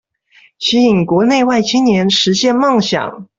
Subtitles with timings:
[0.57, 3.29] 吸引國內外青年實現夢想